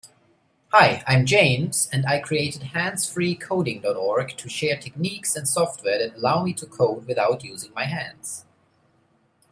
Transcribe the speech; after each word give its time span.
Hi, 0.69 1.03
I'm 1.05 1.27
James, 1.27 1.87
and 1.93 2.07
I 2.07 2.17
created 2.17 2.63
handsfreecoding.org 2.73 4.35
to 4.35 4.49
share 4.49 4.75
techniques 4.79 5.35
and 5.35 5.47
software 5.47 5.99
that 5.99 6.15
allow 6.17 6.43
me 6.43 6.53
to 6.53 6.65
code 6.65 7.05
without 7.05 7.43
using 7.43 7.71
my 7.75 7.85
hands. 7.85 8.43